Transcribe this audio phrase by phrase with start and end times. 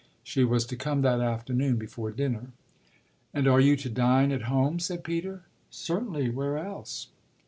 [0.23, 2.47] She was to come that afternoon before dinner.
[3.35, 5.43] "And are you to dine at home?" said Peter.
[5.69, 7.09] "Certainly; where else?"